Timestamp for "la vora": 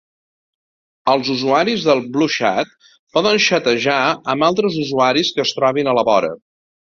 6.01-6.35